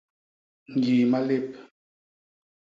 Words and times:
Ñgii 0.77 1.05
malép. 1.11 1.47